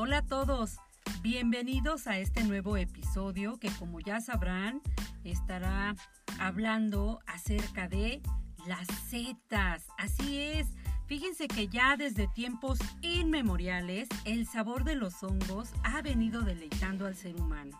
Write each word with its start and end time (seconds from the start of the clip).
Hola 0.00 0.18
a 0.18 0.22
todos, 0.22 0.76
bienvenidos 1.22 2.06
a 2.06 2.18
este 2.18 2.44
nuevo 2.44 2.76
episodio 2.76 3.58
que 3.58 3.68
como 3.80 3.98
ya 3.98 4.20
sabrán 4.20 4.80
estará 5.24 5.96
hablando 6.38 7.18
acerca 7.26 7.88
de 7.88 8.22
las 8.68 8.86
setas. 9.10 9.88
Así 9.98 10.38
es, 10.38 10.68
fíjense 11.08 11.48
que 11.48 11.66
ya 11.66 11.96
desde 11.96 12.28
tiempos 12.28 12.78
inmemoriales 13.00 14.08
el 14.24 14.46
sabor 14.46 14.84
de 14.84 14.94
los 14.94 15.20
hongos 15.24 15.72
ha 15.82 16.00
venido 16.00 16.42
deleitando 16.42 17.04
al 17.04 17.16
ser 17.16 17.34
humano. 17.34 17.76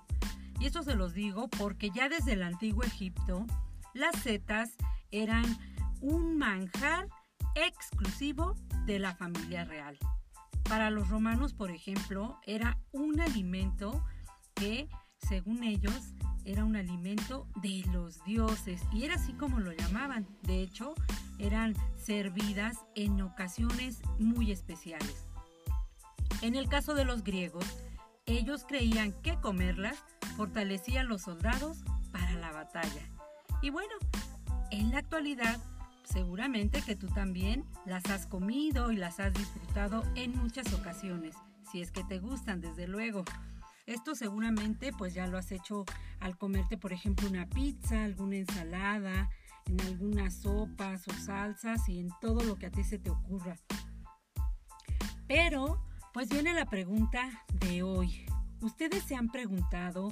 Y 0.58 0.66
esto 0.66 0.82
se 0.82 0.96
los 0.96 1.14
digo 1.14 1.46
porque 1.46 1.90
ya 1.90 2.08
desde 2.08 2.32
el 2.32 2.42
antiguo 2.42 2.82
Egipto 2.82 3.46
las 3.94 4.16
setas 4.16 4.72
eran 5.12 5.44
un 6.00 6.36
manjar 6.36 7.06
exclusivo 7.54 8.56
de 8.86 8.98
la 8.98 9.14
familia 9.14 9.64
real. 9.64 9.96
Para 10.68 10.90
los 10.90 11.08
romanos, 11.08 11.54
por 11.54 11.70
ejemplo, 11.70 12.38
era 12.46 12.78
un 12.92 13.20
alimento 13.20 14.04
que, 14.54 14.88
según 15.16 15.64
ellos, 15.64 16.12
era 16.44 16.64
un 16.64 16.76
alimento 16.76 17.46
de 17.62 17.84
los 17.92 18.22
dioses 18.24 18.82
y 18.92 19.04
era 19.04 19.14
así 19.14 19.32
como 19.32 19.60
lo 19.60 19.72
llamaban. 19.72 20.26
De 20.42 20.60
hecho, 20.60 20.94
eran 21.38 21.74
servidas 21.96 22.76
en 22.94 23.20
ocasiones 23.22 24.02
muy 24.18 24.52
especiales. 24.52 25.26
En 26.42 26.54
el 26.54 26.68
caso 26.68 26.94
de 26.94 27.04
los 27.04 27.24
griegos, 27.24 27.64
ellos 28.26 28.64
creían 28.68 29.12
que 29.22 29.40
comerlas 29.40 29.96
fortalecía 30.36 31.00
a 31.00 31.04
los 31.04 31.22
soldados 31.22 31.78
para 32.12 32.32
la 32.34 32.52
batalla. 32.52 33.02
Y 33.62 33.70
bueno, 33.70 33.94
en 34.70 34.90
la 34.90 34.98
actualidad 34.98 35.58
seguramente 36.12 36.82
que 36.82 36.96
tú 36.96 37.06
también 37.08 37.64
las 37.84 38.04
has 38.06 38.26
comido 38.26 38.90
y 38.90 38.96
las 38.96 39.20
has 39.20 39.32
disfrutado 39.32 40.02
en 40.14 40.36
muchas 40.36 40.72
ocasiones, 40.72 41.36
si 41.70 41.80
es 41.80 41.90
que 41.90 42.04
te 42.04 42.18
gustan, 42.18 42.60
desde 42.60 42.86
luego. 42.86 43.24
Esto 43.86 44.14
seguramente 44.14 44.92
pues 44.92 45.14
ya 45.14 45.26
lo 45.26 45.38
has 45.38 45.52
hecho 45.52 45.84
al 46.20 46.36
comerte, 46.36 46.76
por 46.76 46.92
ejemplo, 46.92 47.28
una 47.28 47.48
pizza, 47.48 48.04
alguna 48.04 48.36
ensalada, 48.36 49.30
en 49.66 49.80
algunas 49.82 50.34
sopas 50.34 51.06
o 51.08 51.12
salsas 51.12 51.88
y 51.88 52.00
en 52.00 52.10
todo 52.20 52.42
lo 52.42 52.56
que 52.56 52.66
a 52.66 52.70
ti 52.70 52.84
se 52.84 52.98
te 52.98 53.10
ocurra. 53.10 53.56
Pero, 55.26 55.82
pues 56.14 56.28
viene 56.28 56.54
la 56.54 56.66
pregunta 56.66 57.44
de 57.52 57.82
hoy. 57.82 58.26
¿Ustedes 58.60 59.04
se 59.04 59.14
han 59.14 59.28
preguntado 59.28 60.08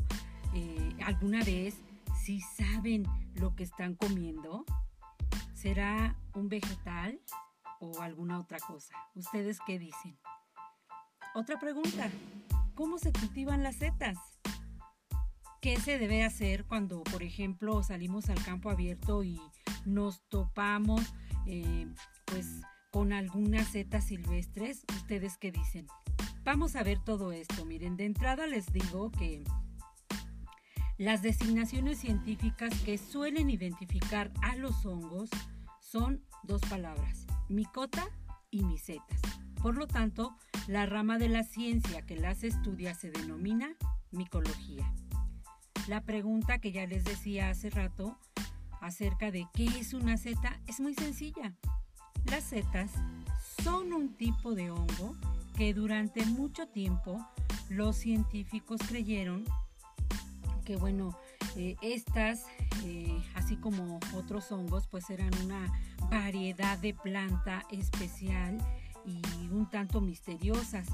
eh, 0.55 0.95
alguna 1.05 1.43
vez 1.43 1.75
si 2.23 2.41
saben 2.41 3.05
lo 3.35 3.55
que 3.57 3.65
están 3.65 3.95
comiendo? 3.95 4.65
¿Será 5.67 6.15
un 6.35 6.49
vegetal 6.49 7.21
o 7.81 8.01
alguna 8.01 8.39
otra 8.39 8.57
cosa? 8.61 8.95
¿Ustedes 9.17 9.59
qué 9.67 9.81
dicen? 9.81 10.17
Otra 11.35 11.59
pregunta. 11.59 12.09
¿Cómo 12.77 12.99
se 12.99 13.13
cultivan 13.13 13.65
las 13.65 13.75
setas? 13.75 14.17
¿Qué 15.61 15.77
se 15.81 15.99
debe 15.99 16.23
hacer 16.23 16.67
cuando, 16.67 17.03
por 17.03 17.25
ejemplo, 17.25 17.83
salimos 17.83 18.31
al 18.31 18.41
campo 18.45 18.71
abierto 18.71 19.25
y 19.25 19.41
nos 19.85 20.23
topamos 20.29 21.03
eh, 21.47 21.89
pues 22.27 22.47
con 22.93 23.13
algunas 23.13 23.67
setas 23.67 24.05
silvestres? 24.05 24.85
¿Ustedes 24.95 25.37
qué 25.37 25.51
dicen? 25.51 25.89
Vamos 26.45 26.77
a 26.77 26.85
ver 26.85 27.01
todo 27.01 27.33
esto. 27.33 27.65
Miren, 27.65 27.97
de 27.97 28.05
entrada 28.05 28.47
les 28.47 28.73
digo 28.73 29.11
que 29.11 29.43
las 30.97 31.23
designaciones 31.23 31.99
científicas 31.99 32.73
que 32.85 32.99
suelen 32.99 33.51
identificar 33.51 34.31
a 34.43 34.55
los 34.55 34.87
hongos 34.87 35.29
son 35.91 36.21
dos 36.43 36.61
palabras, 36.63 37.27
micota 37.49 38.09
y 38.51 38.65
micetas. 38.65 39.21
Por 39.63 39.77
lo 39.77 39.87
tanto, 39.87 40.37
la 40.67 40.85
rama 40.85 41.17
de 41.19 41.29
la 41.29 41.45
ciencia 41.45 42.03
que 42.03 42.17
las 42.17 42.43
estudia 42.43 42.95
se 42.95 43.11
denomina 43.11 43.77
micología. 44.11 44.93
La 45.87 46.01
pregunta 46.01 46.59
que 46.59 46.73
ya 46.73 46.87
les 46.87 47.05
decía 47.05 47.51
hace 47.51 47.71
rato 47.71 48.19
acerca 48.81 49.31
de 49.31 49.47
qué 49.55 49.67
es 49.67 49.95
una 49.95 50.17
seta 50.17 50.61
es 50.67 50.81
muy 50.81 50.95
sencilla. 50.95 51.55
Las 52.25 52.45
setas 52.45 52.91
son 53.63 53.93
un 53.93 54.17
tipo 54.17 54.55
de 54.55 54.73
hongo 54.73 55.17
que 55.57 55.73
durante 55.73 56.27
mucho 56.27 56.67
tiempo 56.67 57.25
los 57.69 57.97
científicos 57.97 58.81
creyeron 58.89 59.45
que 60.65 60.77
bueno, 60.77 61.17
eh, 61.55 61.77
estas, 61.81 62.45
eh, 62.85 63.23
así 63.47 63.55
como 63.55 64.01
otros 64.17 64.51
hongos, 64.51 64.89
pues 64.89 65.09
eran 65.09 65.31
una 65.45 65.73
variedad 66.11 66.77
de 66.79 66.93
planta 66.95 67.63
especial 67.71 68.59
y 69.05 69.23
un 69.53 69.71
tanto 69.71 70.01
misteriosas. 70.01 70.89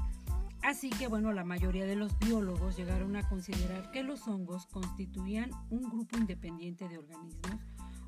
Así 0.61 0.91
que 0.91 1.07
bueno, 1.07 1.33
la 1.33 1.43
mayoría 1.43 1.87
de 1.87 1.95
los 1.95 2.15
biólogos 2.19 2.77
llegaron 2.77 3.15
a 3.15 3.27
considerar 3.27 3.89
que 3.89 4.03
los 4.03 4.27
hongos 4.27 4.67
constituían 4.67 5.49
un 5.71 5.89
grupo 5.89 6.15
independiente 6.15 6.87
de 6.87 6.99
organismos 6.99 7.59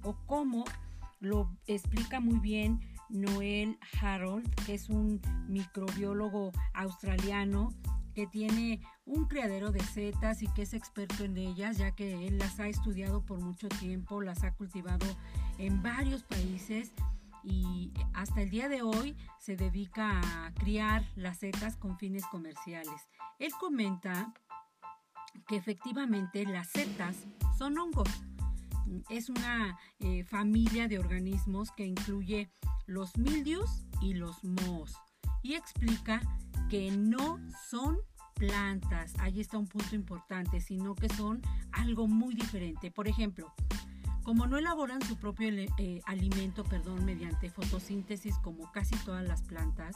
o 0.03 0.13
como 0.27 0.63
lo 1.19 1.49
explica 1.65 2.19
muy 2.19 2.37
bien 2.37 2.81
Noel 3.09 3.79
Harold, 3.99 4.47
que 4.67 4.75
es 4.75 4.89
un 4.89 5.21
microbiólogo 5.47 6.51
australiano 6.75 7.73
que 8.15 8.25
tiene 8.25 8.79
un 9.05 9.25
criadero 9.25 9.71
de 9.71 9.83
setas 9.83 10.41
y 10.41 10.47
que 10.47 10.61
es 10.61 10.73
experto 10.73 11.25
en 11.25 11.37
ellas, 11.37 11.77
ya 11.77 11.91
que 11.91 12.27
él 12.27 12.39
las 12.39 12.59
ha 12.59 12.67
estudiado 12.67 13.21
por 13.25 13.41
mucho 13.41 13.67
tiempo, 13.67 14.21
las 14.21 14.43
ha 14.43 14.53
cultivado 14.53 15.05
en 15.57 15.83
varios 15.83 16.23
países 16.23 16.93
y 17.43 17.91
hasta 18.13 18.41
el 18.41 18.49
día 18.49 18.69
de 18.69 18.81
hoy 18.81 19.15
se 19.37 19.57
dedica 19.57 20.19
a 20.19 20.53
criar 20.53 21.03
las 21.15 21.39
setas 21.39 21.75
con 21.75 21.97
fines 21.99 22.25
comerciales. 22.27 23.01
Él 23.37 23.51
comenta 23.59 24.33
que 25.47 25.57
efectivamente 25.57 26.45
las 26.45 26.69
setas 26.69 27.17
son 27.57 27.77
hongos. 27.77 28.09
Es 29.09 29.29
una 29.29 29.77
eh, 29.99 30.23
familia 30.23 30.87
de 30.87 30.99
organismos 30.99 31.71
que 31.71 31.85
incluye 31.85 32.49
los 32.85 33.17
mildios 33.17 33.85
y 34.01 34.13
los 34.13 34.43
mohos 34.43 34.95
y 35.43 35.53
explica 35.53 36.21
que 36.69 36.91
no 36.91 37.39
son 37.69 37.97
plantas, 38.35 39.13
ahí 39.19 39.39
está 39.39 39.57
un 39.57 39.67
punto 39.67 39.95
importante, 39.95 40.59
sino 40.59 40.95
que 40.95 41.09
son 41.09 41.41
algo 41.71 42.07
muy 42.07 42.35
diferente. 42.35 42.91
Por 42.91 43.07
ejemplo, 43.07 43.53
como 44.23 44.47
no 44.47 44.57
elaboran 44.57 45.01
su 45.01 45.17
propio 45.17 45.49
eh, 45.49 46.01
alimento, 46.05 46.63
perdón, 46.63 47.05
mediante 47.05 47.49
fotosíntesis 47.49 48.37
como 48.39 48.71
casi 48.71 48.95
todas 48.97 49.25
las 49.27 49.41
plantas, 49.43 49.95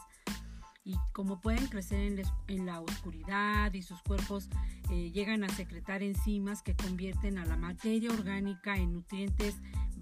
y 0.86 0.96
como 1.14 1.40
pueden 1.40 1.68
crecer 1.68 2.26
en, 2.48 2.66
la 2.66 2.82
oscuridad 2.82 3.74
y 3.74 3.82
sus 3.82 4.02
cuerpos 4.02 4.50
eh, 4.90 5.12
llegan 5.12 5.44
a 5.44 5.50
secretar 5.50 6.02
enzimas 6.02 6.64
que 6.64 6.76
convierten 6.76 7.38
a 7.38 7.46
la 7.46 7.58
materia 7.58 8.10
orgánica 8.10 8.76
en 8.76 8.94
nutrientes 8.94 9.56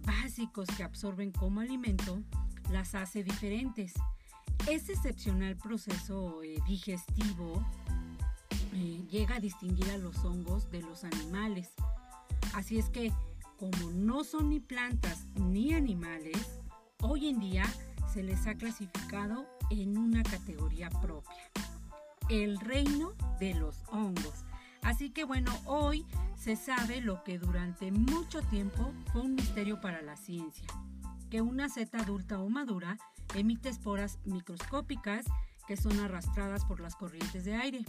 básicos 0.06 0.70
que 0.78 0.84
absorben 0.84 1.32
como 1.32 1.60
alimento, 1.60 2.22
las 2.72 2.96
hace 2.96 3.24
diferentes. 3.24 3.94
Ese 4.68 4.94
excepcional 4.94 5.56
proceso 5.56 6.44
eh, 6.44 6.62
digestivo 6.68 7.66
eh, 8.74 9.02
llega 9.10 9.36
a 9.36 9.40
distinguir 9.40 9.90
a 9.92 9.98
los 9.98 10.18
hongos 10.26 10.70
de 10.72 10.82
los 10.82 11.04
animales. 11.04 11.72
Así 12.54 12.78
es 12.78 12.90
que, 12.90 13.12
como 13.58 13.92
no 13.92 14.24
son 14.24 14.50
ni 14.50 14.60
plantas 14.60 15.26
ni 15.36 15.74
animales, 15.74 16.60
hoy 17.02 17.30
en 17.30 17.40
día 17.40 17.66
se 18.14 18.24
les 18.24 18.46
ha 18.48 18.56
clasificado 18.56 19.48
en 19.70 19.98
una 19.98 20.24
categoría 20.24 20.90
propia, 20.90 21.52
el 22.30 22.60
reino 22.60 23.14
de 23.40 23.54
los 23.54 23.84
hongos. 23.90 24.46
Así 24.82 25.10
que 25.10 25.24
bueno, 25.24 25.52
hoy 25.66 26.06
se 26.36 26.56
sabe 26.56 27.02
lo 27.02 27.24
que 27.24 27.38
durante 27.40 27.92
mucho 27.92 28.42
tiempo 28.42 28.94
fue 29.12 29.22
un 29.22 29.36
misterio 29.36 29.82
para 29.82 30.02
la 30.02 30.16
ciencia, 30.16 30.68
que 31.30 31.42
una 31.42 31.70
seta 31.70 32.00
adulta 32.00 32.40
o 32.40 32.50
madura 32.50 32.98
emite 33.36 33.70
esporas 33.70 34.20
microscópicas 34.26 35.26
que 35.68 35.78
son 35.78 36.00
arrastradas 36.00 36.66
por 36.66 36.80
las 36.80 36.96
corrientes 36.96 37.44
de 37.46 37.56
aire. 37.56 37.86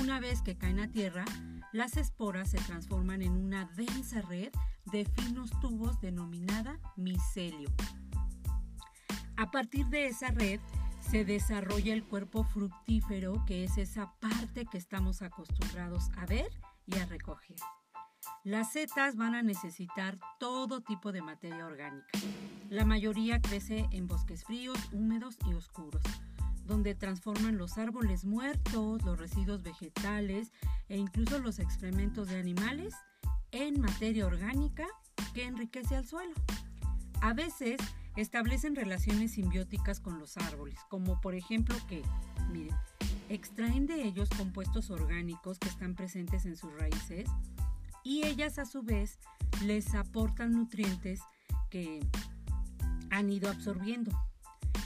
Una 0.00 0.20
vez 0.20 0.40
que 0.40 0.56
caen 0.56 0.80
a 0.80 0.90
tierra, 0.90 1.24
las 1.72 1.96
esporas 1.96 2.50
se 2.50 2.58
transforman 2.58 3.20
en 3.20 3.32
una 3.32 3.66
densa 3.76 4.22
red 4.22 4.50
de 4.90 5.04
finos 5.04 5.50
tubos 5.60 6.00
denominada 6.00 6.78
micelio. 6.96 7.70
A 9.36 9.50
partir 9.50 9.86
de 9.86 10.06
esa 10.06 10.28
red 10.28 10.60
se 11.00 11.24
desarrolla 11.24 11.92
el 11.92 12.04
cuerpo 12.04 12.44
fructífero, 12.44 13.44
que 13.44 13.64
es 13.64 13.76
esa 13.76 14.12
parte 14.20 14.64
que 14.64 14.78
estamos 14.78 15.20
acostumbrados 15.20 16.10
a 16.16 16.24
ver 16.26 16.50
y 16.86 16.98
a 16.98 17.06
recoger. 17.06 17.56
Las 18.44 18.72
setas 18.72 19.14
van 19.14 19.36
a 19.36 19.42
necesitar 19.42 20.18
todo 20.40 20.80
tipo 20.80 21.12
de 21.12 21.22
materia 21.22 21.64
orgánica. 21.64 22.18
La 22.70 22.84
mayoría 22.84 23.40
crece 23.40 23.86
en 23.92 24.08
bosques 24.08 24.42
fríos, 24.42 24.76
húmedos 24.90 25.36
y 25.46 25.54
oscuros, 25.54 26.02
donde 26.66 26.96
transforman 26.96 27.56
los 27.56 27.78
árboles 27.78 28.24
muertos, 28.24 29.04
los 29.04 29.16
residuos 29.16 29.62
vegetales 29.62 30.52
e 30.88 30.98
incluso 30.98 31.38
los 31.38 31.60
excrementos 31.60 32.30
de 32.30 32.40
animales 32.40 32.96
en 33.52 33.80
materia 33.80 34.26
orgánica 34.26 34.88
que 35.34 35.44
enriquece 35.44 35.94
al 35.94 36.04
suelo. 36.04 36.34
A 37.20 37.34
veces 37.34 37.80
establecen 38.16 38.74
relaciones 38.74 39.34
simbióticas 39.34 40.00
con 40.00 40.18
los 40.18 40.36
árboles, 40.36 40.80
como 40.88 41.20
por 41.20 41.36
ejemplo 41.36 41.76
que, 41.86 42.02
miren, 42.50 42.74
extraen 43.28 43.86
de 43.86 44.02
ellos 44.02 44.28
compuestos 44.36 44.90
orgánicos 44.90 45.60
que 45.60 45.68
están 45.68 45.94
presentes 45.94 46.44
en 46.44 46.56
sus 46.56 46.72
raíces 46.74 47.30
y 48.04 48.26
ellas 48.26 48.58
a 48.58 48.66
su 48.66 48.82
vez 48.82 49.18
les 49.64 49.94
aportan 49.94 50.52
nutrientes 50.52 51.20
que 51.70 52.00
han 53.10 53.30
ido 53.30 53.50
absorbiendo. 53.50 54.10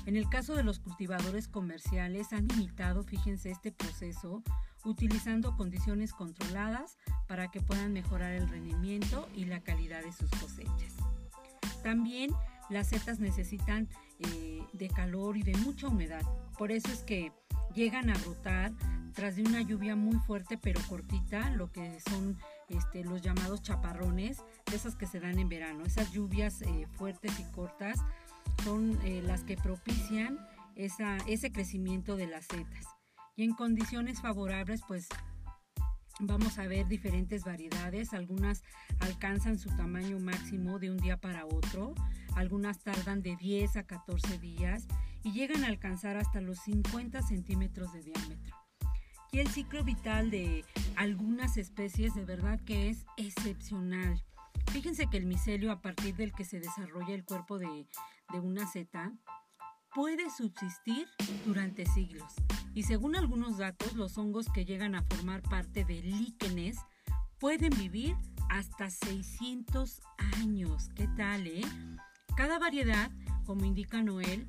En 0.05 0.17
el 0.17 0.29
caso 0.29 0.55
de 0.55 0.63
los 0.63 0.79
cultivadores 0.79 1.49
comerciales 1.49 2.33
han 2.33 2.49
imitado, 2.53 3.03
fíjense, 3.03 3.51
este 3.51 3.73
proceso 3.73 4.43
utilizando 4.85 5.57
condiciones 5.57 6.13
controladas 6.13 6.97
para 7.27 7.51
que 7.51 7.61
puedan 7.61 7.93
mejorar 7.93 8.33
el 8.33 8.49
rendimiento 8.49 9.29
y 9.35 9.47
la 9.47 9.61
calidad 9.61 10.03
de 10.05 10.13
sus 10.13 10.31
cosechas. 10.31 10.95
También 11.83 12.31
las 12.71 12.89
setas 12.89 13.19
necesitan 13.19 13.89
eh, 14.21 14.63
de 14.73 14.89
calor 14.89 15.37
y 15.37 15.43
de 15.43 15.57
mucha 15.59 15.89
humedad, 15.89 16.23
por 16.57 16.73
eso 16.73 16.89
es 16.93 17.03
que 17.03 17.33
llegan 17.75 18.11
a 18.11 18.19
brotar 18.19 18.73
tras 19.13 19.37
de 19.37 19.43
una 19.43 19.61
lluvia 19.63 19.97
muy 19.97 20.17
fuerte 20.21 20.59
pero 20.59 20.81
cortita, 20.89 21.51
lo 21.51 21.71
que 21.73 22.01
son 22.09 22.39
este, 22.69 23.05
los 23.05 23.23
llamados 23.23 23.63
chaparrones, 23.63 24.39
de 24.71 24.77
esas 24.77 24.97
que 24.97 25.07
se 25.07 25.21
dan 25.21 25.39
en 25.39 25.49
verano. 25.49 25.85
Esas 25.85 26.13
lluvias 26.13 26.63
eh, 26.63 26.87
fuertes 26.93 27.39
y 27.39 27.45
cortas 27.53 27.99
son 28.65 28.99
eh, 29.05 29.23
las 29.23 29.45
que 29.45 29.57
propician 29.57 30.39
ese 30.75 31.53
crecimiento 31.53 32.17
de 32.17 32.27
las 32.27 32.47
setas. 32.47 32.87
Y 33.35 33.45
en 33.45 33.55
condiciones 33.55 34.21
favorables, 34.21 34.83
pues 34.87 35.09
vamos 36.21 36.59
a 36.59 36.67
ver 36.67 36.87
diferentes 36.87 37.45
variedades. 37.45 38.13
Algunas 38.13 38.63
alcanzan 39.01 39.59
su 39.59 39.71
tamaño 39.77 40.19
máximo 40.19 40.79
de 40.79 40.91
un 40.91 40.97
día 40.99 41.19
para 41.19 41.47
otro, 41.47 41.95
algunas 42.35 42.81
tardan 42.81 43.23
de 43.23 43.37
10 43.37 43.77
a 43.77 43.83
14 43.85 44.39
días 44.39 44.87
y 45.23 45.33
llegan 45.33 45.65
a 45.65 45.69
alcanzar 45.69 46.17
hasta 46.17 46.41
los 46.41 46.59
50 46.61 47.23
centímetros 47.23 47.93
de 47.93 48.03
diámetro. 48.03 48.66
El 49.37 49.49
ciclo 49.49 49.85
vital 49.85 50.31
de 50.31 50.65
algunas 50.97 51.59
especies 51.59 52.15
de 52.15 52.25
verdad 52.25 52.59
que 52.65 52.89
es 52.89 53.05
excepcional. 53.19 54.25
Fíjense 54.73 55.09
que 55.09 55.19
el 55.19 55.27
micelio 55.27 55.71
a 55.71 55.83
partir 55.83 56.17
del 56.17 56.33
que 56.33 56.47
se 56.47 56.59
desarrolla 56.59 57.15
el 57.15 57.23
cuerpo 57.23 57.59
de, 57.59 57.87
de 58.33 58.41
una 58.41 58.67
seta 58.67 59.13
puede 59.95 60.31
subsistir 60.31 61.07
durante 61.45 61.85
siglos. 61.85 62.33
Y 62.73 62.85
según 62.85 63.15
algunos 63.15 63.59
datos, 63.59 63.93
los 63.93 64.17
hongos 64.17 64.47
que 64.55 64.65
llegan 64.65 64.95
a 64.95 65.03
formar 65.03 65.43
parte 65.43 65.85
de 65.85 66.01
líquenes 66.01 66.79
pueden 67.39 67.77
vivir 67.77 68.17
hasta 68.49 68.89
600 68.89 70.01
años. 70.41 70.89
¿Qué 70.95 71.09
tal, 71.09 71.47
eh? 71.47 71.61
Cada 72.39 72.59
variedad, 72.59 73.11
como 73.45 73.67
indica 73.67 74.03
Noel, 74.03 74.47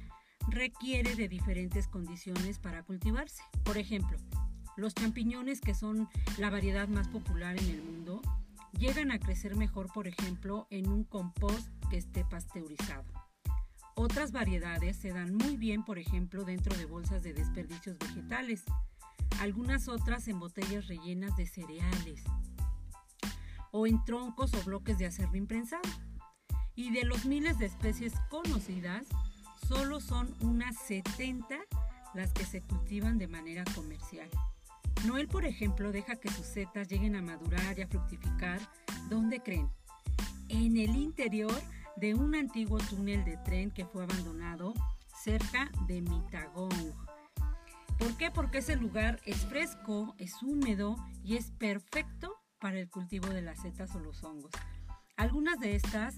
requiere 0.48 1.16
de 1.16 1.28
diferentes 1.28 1.90
condiciones 1.90 2.58
para 2.58 2.84
cultivarse. 2.84 3.44
Por 3.66 3.78
ejemplo, 3.78 4.18
los 4.78 4.94
champiñones, 4.94 5.60
que 5.60 5.74
son 5.74 6.08
la 6.38 6.50
variedad 6.50 6.88
más 6.88 7.08
popular 7.10 7.58
en 7.58 7.70
el 7.70 7.82
mundo, 7.82 8.22
llegan 8.78 9.12
a 9.12 9.20
crecer 9.20 9.56
mejor, 9.56 9.92
por 9.92 10.08
ejemplo, 10.08 10.68
en 10.70 10.88
un 10.88 11.04
compost 11.04 11.68
que 11.90 11.98
esté 11.98 12.24
pasteurizado. 12.24 13.06
Otras 13.96 14.32
variedades 14.32 14.96
se 14.96 15.12
dan 15.12 15.36
muy 15.36 15.58
bien, 15.58 15.84
por 15.84 15.98
ejemplo, 15.98 16.46
dentro 16.46 16.78
de 16.78 16.86
bolsas 16.86 17.24
de 17.24 17.34
desperdicios 17.34 17.98
vegetales. 17.98 18.64
Algunas 19.40 19.88
otras 19.88 20.28
en 20.28 20.40
botellas 20.40 20.88
rellenas 20.88 21.36
de 21.36 21.48
cereales 21.48 22.24
o 23.72 23.88
en 23.88 24.04
troncos 24.06 24.54
o 24.54 24.64
bloques 24.64 25.00
de 25.00 25.08
acero 25.08 25.36
imprensado. 25.36 25.82
Y 26.76 26.92
de 26.92 27.06
los 27.06 27.26
miles 27.26 27.58
de 27.58 27.66
especies 27.66 28.14
conocidas, 28.30 29.08
solo 29.68 30.00
son 30.00 30.34
unas 30.42 30.76
70 30.86 31.58
las 32.14 32.32
que 32.34 32.46
se 32.46 32.62
cultivan 32.62 33.18
de 33.18 33.28
manera 33.28 33.64
comercial. 33.76 34.30
Noel, 35.06 35.28
por 35.28 35.46
ejemplo, 35.46 35.92
deja 35.92 36.16
que 36.16 36.30
sus 36.30 36.46
setas 36.46 36.88
lleguen 36.90 37.16
a 37.16 37.22
madurar 37.22 37.78
y 37.78 37.82
a 37.82 37.88
fructificar. 37.88 38.60
¿Dónde 39.10 39.40
creen? 39.40 39.70
En 40.50 40.78
el 40.78 40.96
interior 40.96 41.54
de 41.98 42.14
un 42.14 42.36
antiguo 42.36 42.78
túnel 42.80 43.24
de 43.24 43.38
tren 43.38 43.72
que 43.72 43.86
fue 43.86 44.04
abandonado 44.04 44.74
cerca 45.24 45.72
de 45.88 46.02
Mitagong. 46.02 46.94
¿Por 47.98 48.16
qué? 48.18 48.32
Porque 48.32 48.60
ese 48.60 48.76
lugar 48.76 49.20
es 49.26 49.46
fresco, 49.46 50.16
es 50.20 50.42
húmedo 50.44 50.98
y 51.24 51.38
es 51.38 51.52
perfecto 51.52 52.36
para 52.60 52.80
el 52.80 52.90
cultivo 52.90 53.28
de 53.28 53.42
las 53.42 53.62
setas 53.62 53.96
o 53.96 54.00
los 54.00 54.24
hongos. 54.24 54.52
Algunas 55.16 55.60
de 55.60 55.76
estas 55.76 56.16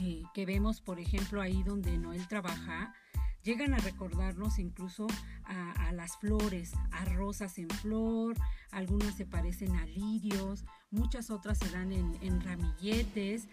eh, 0.00 0.22
que 0.32 0.46
vemos, 0.46 0.80
por 0.80 1.00
ejemplo, 1.00 1.40
ahí 1.40 1.62
donde 1.62 1.98
Noel 1.98 2.26
trabaja, 2.28 2.94
llegan 3.42 3.74
a 3.74 3.78
recordarnos 3.78 4.58
incluso 4.58 5.06
a, 5.44 5.92
las 5.92 6.16
flores, 6.18 6.72
a 6.92 7.04
rosas 7.06 7.58
en 7.58 7.68
flor, 7.68 8.36
algunas 8.70 9.16
se 9.16 9.26
parecen 9.26 9.76
a 9.76 9.84
lirios, 9.86 10.64
muchas 10.90 11.30
otras 11.30 11.58
se 11.58 11.68
dan 11.70 11.92
en, 11.92 12.40
ramilletes 12.40 13.48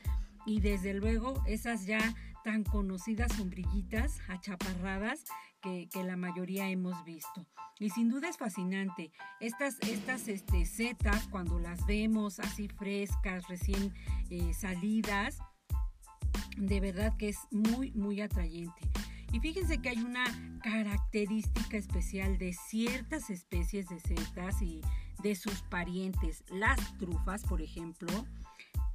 y 0.45 0.59
desde 0.59 0.93
luego 0.93 1.43
esas 1.47 1.85
ya 1.85 2.15
tan 2.43 2.63
conocidas 2.63 3.33
sombrillitas 3.33 4.19
achaparradas 4.29 5.23
que, 5.61 5.89
que, 5.91 6.03
la 6.03 6.15
mayoría 6.15 6.69
hemos 6.69 7.03
visto. 7.03 7.45
Y 7.79 7.89
sin 7.89 8.09
duda 8.09 8.29
es 8.29 8.37
fascinante. 8.37 9.11
Estas, 9.39 9.77
estas 9.81 10.27
este, 10.27 10.65
setas, 10.65 11.27
cuando 11.27 11.59
las 11.59 11.85
vemos 11.85 12.39
así 12.39 12.67
frescas, 12.67 13.47
recién 13.47 13.93
eh, 14.29 14.53
salidas, 14.53 15.39
de 16.57 16.79
verdad 16.79 17.15
que 17.17 17.29
es 17.29 17.37
muy, 17.51 17.91
muy 17.91 18.21
atrayente. 18.21 18.81
Y 19.31 19.39
fíjense 19.39 19.79
que 19.79 19.89
hay 19.89 20.01
una 20.01 20.25
característica 20.61 21.77
especial 21.77 22.37
de 22.37 22.53
ciertas 22.53 23.29
especies 23.29 23.87
de 23.87 23.99
setas 23.99 24.61
y 24.61 24.81
de 25.21 25.35
sus 25.35 25.61
parientes, 25.63 26.43
las 26.49 26.97
trufas, 26.97 27.43
por 27.43 27.61
ejemplo, 27.61 28.07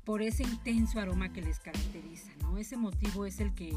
por 0.04 0.22
ese 0.22 0.44
intenso 0.44 1.00
aroma 1.00 1.32
que 1.32 1.42
les 1.42 1.60
caracteriza, 1.60 2.30
¿no? 2.40 2.58
Ese 2.58 2.76
motivo 2.76 3.26
es 3.26 3.40
el 3.40 3.54
que, 3.54 3.76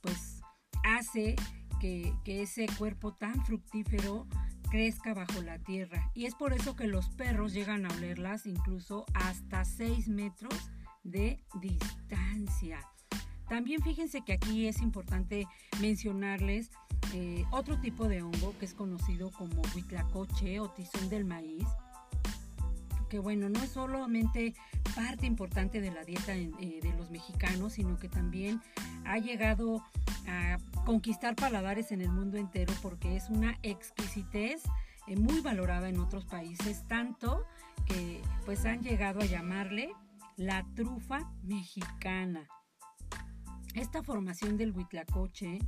pues, 0.00 0.40
hace 0.84 1.36
que, 1.80 2.12
que 2.24 2.42
ese 2.42 2.66
cuerpo 2.78 3.14
tan 3.14 3.44
fructífero 3.44 4.26
crezca 4.70 5.14
bajo 5.14 5.40
la 5.42 5.58
tierra. 5.58 6.10
Y 6.14 6.26
es 6.26 6.34
por 6.34 6.52
eso 6.52 6.74
que 6.74 6.86
los 6.86 7.08
perros 7.10 7.52
llegan 7.52 7.86
a 7.86 7.94
olerlas 7.94 8.46
incluso 8.46 9.04
hasta 9.14 9.64
6 9.64 10.08
metros 10.08 10.70
de 11.04 11.44
distancia. 11.60 12.80
También 13.48 13.82
fíjense 13.82 14.22
que 14.22 14.34
aquí 14.34 14.66
es 14.66 14.80
importante 14.80 15.46
mencionarles 15.80 16.70
eh, 17.12 17.44
otro 17.50 17.78
tipo 17.78 18.08
de 18.08 18.22
hongo 18.22 18.56
que 18.58 18.64
es 18.64 18.74
conocido 18.74 19.30
como 19.30 19.62
huitlacoche 19.74 20.60
o 20.60 20.70
tizón 20.70 21.08
del 21.08 21.24
maíz, 21.24 21.66
que 23.08 23.18
bueno, 23.18 23.48
no 23.48 23.62
es 23.62 23.70
solamente 23.70 24.54
parte 24.94 25.26
importante 25.26 25.80
de 25.80 25.90
la 25.90 26.04
dieta 26.04 26.34
eh, 26.34 26.80
de 26.82 26.94
los 26.96 27.10
mexicanos, 27.10 27.74
sino 27.74 27.98
que 27.98 28.08
también 28.08 28.60
ha 29.04 29.18
llegado 29.18 29.84
a 30.26 30.58
conquistar 30.84 31.36
paladares 31.36 31.92
en 31.92 32.00
el 32.00 32.10
mundo 32.10 32.38
entero 32.38 32.72
porque 32.82 33.16
es 33.16 33.28
una 33.28 33.58
exquisitez 33.62 34.62
eh, 35.06 35.16
muy 35.16 35.40
valorada 35.40 35.88
en 35.88 36.00
otros 36.00 36.24
países, 36.24 36.82
tanto 36.88 37.44
que 37.86 38.22
pues 38.46 38.64
han 38.64 38.82
llegado 38.82 39.20
a 39.20 39.26
llamarle 39.26 39.92
la 40.36 40.64
trufa 40.74 41.30
mexicana. 41.42 42.48
Esta 43.74 44.02
formación 44.02 44.56
del 44.56 44.72
huitlacoche 44.72 45.58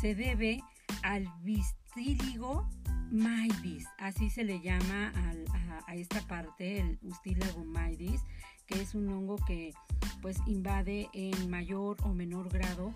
se 0.00 0.14
debe 0.14 0.62
al 1.02 1.26
vistíligo 1.42 2.68
maidis, 3.10 3.86
así 3.98 4.30
se 4.30 4.44
le 4.44 4.60
llama 4.60 5.12
a, 5.86 5.94
esta 5.94 6.20
parte, 6.22 6.80
el 6.80 6.98
ustílago 7.02 7.64
maidis, 7.64 8.22
que 8.66 8.80
es 8.80 8.94
un 8.94 9.08
hongo 9.08 9.36
que 9.46 9.74
pues 10.22 10.38
invade 10.46 11.08
en 11.12 11.50
mayor 11.50 11.96
o 12.04 12.14
menor 12.14 12.48
grado 12.48 12.94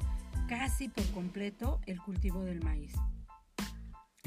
casi 0.49 0.89
por 0.89 1.05
completo 1.11 1.81
el 1.87 2.01
cultivo 2.01 2.43
del 2.45 2.63
maíz. 2.63 2.95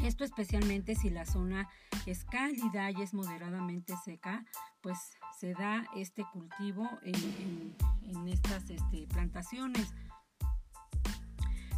Esto 0.04 0.24
especialmente 0.24 0.96
si 0.96 1.10
la 1.10 1.26
zona 1.26 1.68
es 2.06 2.24
cálida 2.26 2.92
y 2.92 3.02
es 3.02 3.14
moderadamente 3.14 3.94
seca, 4.04 4.46
pues 4.82 4.98
se 5.40 5.54
da 5.54 5.86
este 5.96 6.24
cultivo 6.32 6.88
en, 7.04 8.28
estas 8.28 8.70
este, 8.70 9.08
plantaciones. 9.08 9.94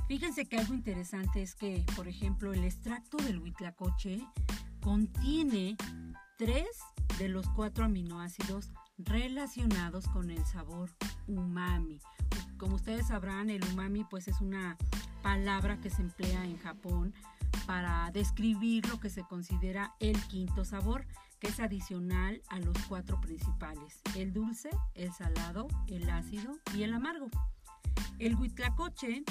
Fíjense 0.10 0.46
que 0.46 0.58
algo 0.58 0.74
interesante 0.74 1.44
es 1.44 1.54
que, 1.54 1.86
por 1.96 2.08
ejemplo, 2.08 2.52
el 2.52 2.64
extracto 2.64 3.18
del 3.18 3.38
huitlacoche 3.38 4.20
contiene 4.82 5.78
tres 6.40 6.66
de 7.20 7.30
los 7.30 7.48
cuatro 7.50 7.86
aminoácidos 7.86 8.72
relacionados 8.98 10.08
con 10.08 10.32
el 10.32 10.44
sabor 10.46 10.90
umami. 11.28 12.00
Como 12.58 12.78
ustedes 12.78 13.10
sabrán, 13.10 13.52
el 13.52 13.64
umami 13.66 14.04
pues 14.04 14.28
es 14.28 14.42
una 14.42 14.78
palabra 15.22 15.80
que 15.80 15.92
se 15.92 16.02
emplea 16.02 16.44
en 16.44 16.58
Japón 16.58 17.14
para 17.68 18.10
describir 18.10 18.90
lo 18.90 19.00
que 19.00 19.12
se 19.12 19.22
considera 19.22 19.94
el 20.00 20.20
quinto 20.26 20.66
sabor, 20.66 21.06
que 21.40 21.50
es 21.50 21.60
adicional 21.60 22.42
a 22.50 22.58
los 22.58 22.76
cuatro 22.88 23.22
principales, 23.22 24.02
el 24.16 24.34
dulce, 24.34 24.72
el 24.96 25.14
salado, 25.14 25.68
el 25.86 26.10
ácido 26.10 26.58
y 26.76 26.82
el 26.82 26.96
amargo. 26.96 27.30
El 28.18 28.34
huitlacoche 28.34 29.24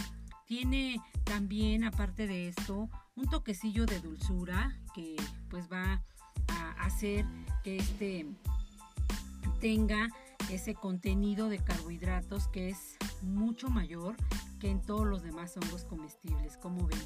tiene 0.49 1.00
también, 1.25 1.85
aparte 1.85 2.26
de 2.26 2.49
esto, 2.49 2.88
un 3.14 3.26
toquecillo 3.26 3.85
de 3.85 4.00
dulzura 4.00 4.75
que 4.95 5.14
pues 5.50 5.71
va 5.71 6.02
a 6.49 6.71
hacer 6.85 7.26
que 7.62 7.76
este 7.76 8.26
tenga 9.61 10.09
ese 10.50 10.75
contenido 10.75 11.50
de 11.50 11.59
carbohidratos 11.59 12.49
que 12.49 12.71
es 12.71 12.97
mucho 13.21 13.69
mayor 13.69 14.17
que 14.59 14.71
en 14.71 14.81
todos 14.81 15.07
los 15.07 15.23
demás 15.23 15.55
hongos 15.57 15.85
comestibles, 15.85 16.57
como 16.57 16.87
ven. 16.87 16.99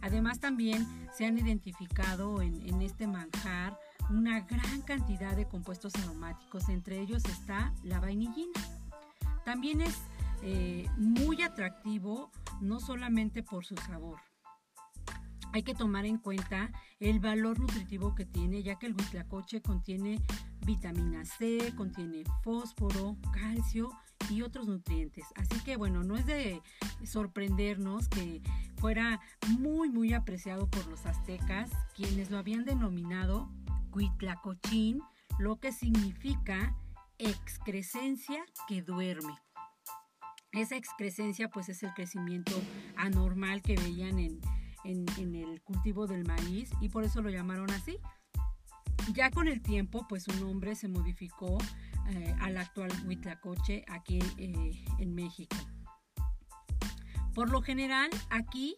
Además 0.00 0.40
también 0.40 0.86
se 1.16 1.24
han 1.24 1.38
identificado 1.38 2.42
en, 2.42 2.82
este 2.82 3.06
manjar 3.06 3.78
una 4.10 4.40
gran 4.40 4.82
cantidad 4.82 5.36
de 5.36 5.46
compuestos 5.46 5.94
aromáticos, 6.02 6.68
entre 6.68 7.00
ellos 7.00 7.24
está 7.26 7.72
la 7.84 8.00
vainillina. 8.00 8.60
También 9.44 9.82
es 9.82 9.94
eh, 10.42 10.88
muy 10.96 11.42
atractivo 11.42 12.30
no 12.60 12.80
solamente 12.80 13.42
por 13.42 13.64
su 13.64 13.76
sabor, 13.76 14.20
hay 15.52 15.62
que 15.62 15.74
tomar 15.74 16.04
en 16.04 16.18
cuenta 16.18 16.70
el 17.00 17.20
valor 17.20 17.58
nutritivo 17.58 18.14
que 18.14 18.26
tiene, 18.26 18.62
ya 18.62 18.78
que 18.78 18.86
el 18.86 18.94
huitlacoche 18.94 19.62
contiene 19.62 20.20
vitamina 20.66 21.24
C, 21.24 21.72
contiene 21.74 22.24
fósforo, 22.42 23.16
calcio 23.32 23.90
y 24.28 24.42
otros 24.42 24.68
nutrientes. 24.68 25.24
Así 25.36 25.58
que 25.64 25.76
bueno, 25.76 26.04
no 26.04 26.16
es 26.16 26.26
de 26.26 26.60
sorprendernos 27.04 28.08
que 28.08 28.42
fuera 28.76 29.20
muy 29.58 29.88
muy 29.88 30.12
apreciado 30.12 30.68
por 30.68 30.86
los 30.86 31.06
aztecas, 31.06 31.70
quienes 31.94 32.30
lo 32.30 32.38
habían 32.38 32.64
denominado 32.64 33.48
huitlacochín, 33.92 35.00
lo 35.38 35.56
que 35.56 35.72
significa 35.72 36.76
excrescencia 37.18 38.44
que 38.68 38.82
duerme. 38.82 39.34
Esa 40.52 40.76
excrescencia 40.76 41.48
pues 41.48 41.68
es 41.68 41.82
el 41.82 41.92
crecimiento 41.92 42.52
anormal 42.96 43.62
que 43.62 43.76
veían 43.76 44.18
en, 44.18 44.40
en, 44.84 45.34
el 45.34 45.60
cultivo 45.62 46.06
del 46.06 46.24
maíz 46.26 46.70
y 46.80 46.88
por 46.88 47.04
eso 47.04 47.20
lo 47.20 47.30
llamaron 47.30 47.70
así. 47.70 47.98
Ya 49.12 49.30
con 49.30 49.48
el 49.48 49.62
tiempo, 49.62 50.06
pues 50.08 50.24
su 50.24 50.32
nombre 50.44 50.74
se 50.74 50.88
modificó 50.88 51.58
eh, 52.10 52.34
al 52.40 52.56
actual 52.56 52.90
Huitlacoche 53.06 53.84
aquí 53.88 54.18
eh, 54.38 54.84
en 54.98 55.14
México. 55.14 55.56
Por 57.34 57.50
lo 57.50 57.62
general, 57.62 58.10
aquí 58.30 58.74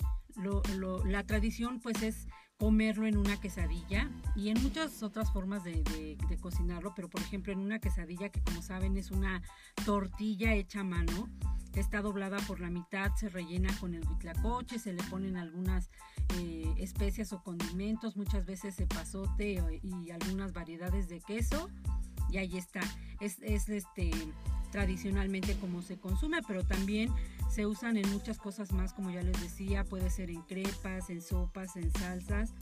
la 1.07 1.25
tradición 1.25 1.81
pues 1.81 2.03
es 2.03 2.27
comerlo 2.61 3.07
en 3.07 3.17
una 3.17 3.40
quesadilla 3.40 4.11
y 4.37 4.50
en 4.50 4.62
muchas 4.62 5.02
otras 5.02 5.33
formas 5.33 5.64
de, 5.64 6.19
cocinarlo, 6.40 6.95
pero 6.95 7.09
por 7.09 7.21
ejemplo 7.23 7.52
en 7.52 7.59
una 7.59 7.81
quesadilla 7.81 8.29
que 8.29 8.43
como 8.43 8.62
saben 8.62 8.97
es 8.97 9.11
una 9.11 9.43
tortilla 9.85 10.55
hecha 10.55 10.81
a 10.81 10.85
mano, 10.85 11.29
está 11.75 12.02
doblada 12.02 12.37
por 12.47 12.61
la 12.61 12.71
mitad, 12.71 13.12
se 13.17 13.31
rellena 13.31 13.75
con 13.81 13.95
el 13.95 14.07
huitlacoche, 14.07 14.79
se 14.79 14.93
le 14.93 15.02
ponen 15.05 15.37
algunas 15.37 15.90
eh, 16.38 16.73
especias 16.76 17.33
o 17.33 17.43
condimentos, 17.43 18.17
muchas 18.17 18.45
veces 18.45 18.76
pasote 18.88 19.81
y 19.83 20.11
algunas 20.11 20.52
variedades 20.52 21.09
de 21.09 21.21
queso 21.21 21.71
y 22.31 22.38
ahí 22.38 22.57
está. 22.57 22.81
Es, 23.21 23.38
este 23.40 24.11
tradicionalmente 24.71 25.57
como 25.57 25.83
se 25.83 25.99
consume, 25.99 26.43
pero 26.47 26.65
también 26.65 27.12
se 27.50 27.67
usan 27.67 27.97
en 27.97 28.09
muchas 28.11 28.39
cosas 28.39 28.73
más, 28.73 28.93
como 28.93 29.11
ya 29.11 29.23
les 29.23 29.41
decía, 29.41 29.85
puede 29.85 30.11
ser 30.11 30.31
en 30.31 30.43
crepas, 30.43 31.11
en 31.11 31.21
sopas, 31.21 31.77
en 31.77 31.91
salsas 31.93 32.55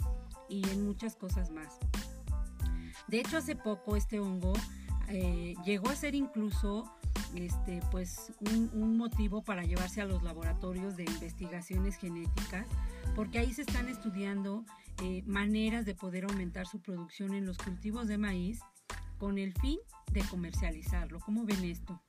y 0.48 0.68
en 0.70 0.84
muchas 0.86 1.16
cosas 1.16 1.50
más. 1.50 1.78
De 3.08 3.20
hecho, 3.20 3.36
hace 3.36 3.56
poco 3.56 3.96
este 3.96 4.20
hongo 4.20 4.52
eh, 5.08 5.54
llegó 5.64 5.88
a 5.88 5.96
ser 5.96 6.14
incluso 6.14 6.84
este, 7.34 7.80
pues 7.90 8.32
un, 8.40 8.96
motivo 8.96 9.42
para 9.42 9.62
llevarse 9.64 10.00
a 10.00 10.04
los 10.04 10.22
laboratorios 10.22 10.96
de 10.96 11.04
investigaciones 11.04 11.96
genéticas, 11.96 12.66
porque 13.14 13.38
ahí 13.38 13.52
se 13.52 13.62
están 13.62 13.88
estudiando 13.88 14.64
eh, 15.02 15.22
maneras 15.26 15.84
de 15.84 15.94
poder 15.94 16.24
aumentar 16.24 16.66
su 16.66 16.80
producción 16.80 17.34
en 17.34 17.46
los 17.46 17.58
cultivos 17.58 18.08
de 18.08 18.18
maíz 18.18 18.60
con 19.18 19.38
el 19.38 19.52
fin 19.54 19.78
de 20.12 20.22
comercializarlo. 20.22 21.20
¿Cómo 21.20 21.44
ven 21.44 21.64
esto? 21.64 22.00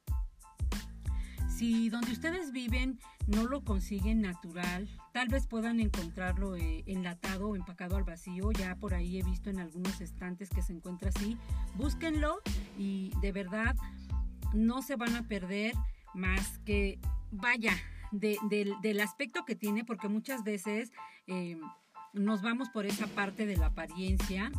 Si 1.59 1.89
donde 1.89 2.13
ustedes 2.13 2.53
viven 2.53 2.99
no 3.27 3.45
lo 3.45 3.65
consiguen 3.65 4.21
natural, 4.21 4.87
tal 5.11 5.27
vez 5.27 5.45
puedan 5.45 5.81
encontrarlo 5.81 6.55
eh, 6.55 6.83
enlatado 6.85 7.49
o 7.49 7.55
empacado 7.57 7.97
al 7.97 8.05
vacío. 8.05 8.51
Ya 8.53 8.77
por 8.77 8.93
ahí 8.93 9.19
he 9.19 9.23
visto 9.23 9.49
en 9.49 9.59
algunos 9.59 9.99
estantes 9.99 10.49
que 10.49 10.61
se 10.61 10.71
encuentra 10.71 11.09
así. 11.09 11.37
Búsquenlo 11.75 12.39
y 12.77 13.11
de 13.21 13.33
verdad 13.33 13.75
no 14.53 14.81
se 14.81 14.95
van 14.95 15.15
a 15.15 15.27
perder 15.27 15.73
más 16.13 16.59
que, 16.59 16.97
vaya, 17.31 17.73
del 18.11 18.99
aspecto 19.01 19.43
que 19.43 19.55
tiene, 19.55 19.83
porque 19.83 20.07
muchas 20.07 20.43
veces 20.43 20.91
eh, 21.27 21.57
nos 22.13 22.41
vamos 22.41 22.69
por 22.69 22.85
esa 22.85 23.07
parte 23.07 23.45
de 23.45 23.57
la 23.57 23.67
apariencia. 23.67 24.49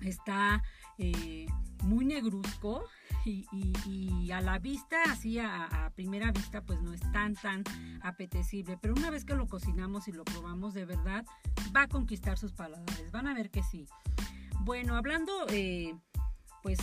Está 0.00 0.62
eh, 0.98 1.46
muy 1.82 2.04
negruzco 2.04 2.84
y, 3.24 4.30
a 4.32 4.40
la 4.40 4.58
vista, 4.58 4.96
así 5.04 5.38
a, 5.38 5.92
primera 5.94 6.32
vista, 6.32 6.62
pues 6.62 6.80
no 6.80 6.92
es 6.92 7.00
tan, 7.12 7.34
tan 7.34 7.62
apetecible. 8.02 8.78
Pero 8.80 8.94
una 8.94 9.10
vez 9.10 9.24
que 9.24 9.34
lo 9.34 9.46
cocinamos 9.46 10.08
y 10.08 10.12
lo 10.12 10.24
probamos 10.24 10.74
de 10.74 10.84
verdad, 10.84 11.24
va 11.74 11.82
a 11.82 11.88
conquistar 11.88 12.38
sus 12.38 12.52
paladares. 12.52 13.12
Van 13.12 13.26
a 13.26 13.34
ver 13.34 13.50
que 13.50 13.62
sí. 13.62 13.86
Bueno, 14.60 14.96
hablando, 14.96 15.46
eh, 15.50 15.94
pues 16.62 16.78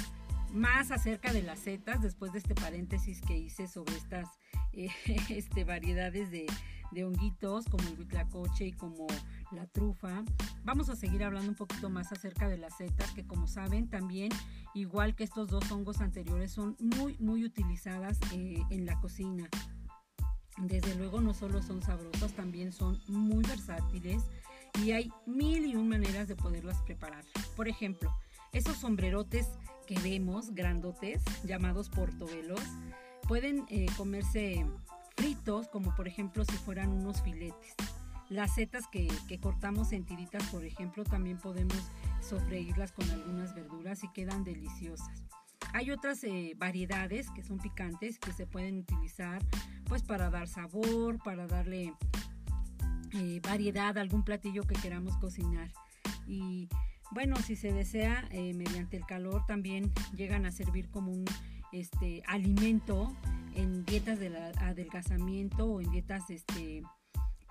más 0.52 0.92
acerca 0.92 1.34
de 1.34 1.44
las 1.44 1.60
setas, 1.60 2.02
después 2.02 2.32
de 2.32 2.40
este 2.40 2.56
paréntesis 2.56 3.22
que 3.22 3.38
hice 3.38 3.68
sobre 3.68 3.96
estas 3.96 4.28
eh, 4.74 4.90
este, 5.30 5.64
variedades 5.64 6.32
de, 6.32 6.46
honguitos 6.98 7.66
como 7.66 7.88
el 7.88 8.00
huitlacoche 8.00 8.68
y 8.68 8.72
como 8.74 9.08
la 9.52 9.66
trufa. 9.68 10.24
Vamos 10.64 10.90
a 10.90 10.96
seguir 10.96 11.24
hablando 11.24 11.50
un 11.50 11.56
poquito 11.56 11.90
más 11.90 12.12
acerca 12.12 12.48
de 12.48 12.58
las 12.58 12.78
setas, 12.78 13.12
que 13.12 13.26
como 13.26 13.48
saben 13.48 13.90
también, 13.90 14.32
igual 14.74 15.16
que 15.16 15.24
estos 15.24 15.48
dos 15.48 15.72
hongos 15.72 16.02
anteriores, 16.02 16.52
son 16.52 16.76
muy, 16.80 17.18
muy 17.20 17.46
utilizadas 17.46 18.20
eh, 18.34 18.62
en 18.70 18.86
la 18.86 19.00
cocina. 19.00 19.48
Desde 20.58 20.94
luego 20.96 21.22
no 21.22 21.34
solo 21.34 21.62
son 21.64 21.82
sabrosas, 21.82 22.34
también 22.34 22.74
son 22.74 23.00
muy 23.08 23.44
versátiles 23.46 24.24
y 24.84 24.92
hay 24.92 25.12
mil 25.26 25.66
y 25.66 25.76
un 25.76 25.88
maneras 25.88 26.28
de 26.28 26.36
poderlas 26.36 26.82
preparar. 26.82 27.24
Por 27.56 27.68
ejemplo, 27.70 28.14
esos 28.52 28.78
sombrerotes 28.78 29.48
que 29.88 29.98
vemos, 30.00 30.54
grandotes, 30.54 31.24
llamados 31.44 31.90
portobelos, 31.90 32.62
pueden 33.28 33.66
eh, 33.70 33.86
comerse 33.96 34.66
como 35.72 35.96
por 35.96 36.08
ejemplo 36.08 36.46
si 36.46 36.56
fueran 36.58 36.92
unos 36.92 37.22
filetes. 37.22 37.76
Las 38.30 38.56
setas 38.56 38.88
que, 38.88 39.10
cortamos 39.42 39.92
en 39.92 40.06
tiritas, 40.06 40.44
por 40.50 40.64
ejemplo, 40.64 41.04
también 41.04 41.38
podemos 41.38 41.78
sofreírlas 42.22 42.92
con 42.92 43.10
algunas 43.10 43.56
verduras 43.56 44.04
y 44.04 44.12
quedan 44.12 44.44
deliciosas. 44.44 45.24
Hay 45.74 45.92
otras 45.92 46.24
eh, 46.24 46.54
variedades 46.58 47.30
que 47.32 47.44
son 47.44 47.58
picantes 47.58 48.20
que 48.20 48.32
se 48.32 48.46
pueden 48.46 48.80
utilizar 48.80 49.42
pues 49.86 50.04
para 50.04 50.30
dar 50.30 50.48
sabor, 50.48 51.18
para 51.24 51.48
darle 51.48 51.94
eh, 53.14 53.42
variedad 53.44 53.98
a 53.98 54.02
algún 54.02 54.24
platillo 54.24 54.64
que 54.64 54.76
queramos 54.76 55.18
cocinar. 55.18 55.72
Y 56.28 56.70
bueno, 57.12 57.36
si 57.38 57.56
se 57.56 57.74
desea, 57.74 58.28
eh, 58.32 58.54
mediante 58.54 58.98
el 58.98 59.06
calor 59.06 59.46
también 59.48 59.92
llegan 60.16 60.46
a 60.46 60.52
servir 60.52 60.90
como 60.90 61.12
un 61.12 61.26
este, 61.72 62.24
alimento 62.28 63.16
en 63.56 63.86
dietas 63.86 64.20
de 64.20 64.36
adelgazamiento 64.60 65.66
o 65.66 65.82
en 65.82 65.92
dietas 65.92 66.30
este, 66.30 66.84